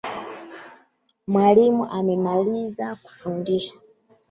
Mwalimu 1.31 1.83
amemaliza 1.97 2.87
kufundisha 3.03 3.73